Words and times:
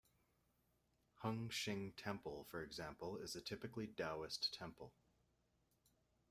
Hung 1.17 1.49
Shing 1.51 1.93
Temple, 1.95 2.47
for 2.49 2.63
example, 2.63 3.17
is 3.17 3.35
a 3.35 3.39
typically 3.41 3.85
Taoist 3.85 4.51
temple. 4.51 4.95